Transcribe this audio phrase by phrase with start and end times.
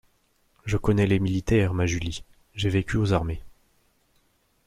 [0.65, 2.23] Je connais les militaires, ma Julie;
[2.55, 3.43] j’ai vécu aux armées.